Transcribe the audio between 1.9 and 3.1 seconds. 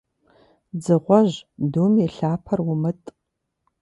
и лъапэр умытӀ.